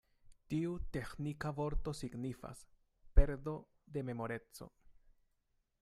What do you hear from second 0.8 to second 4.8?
teĥnika vorto signifas: perdo de memoreco.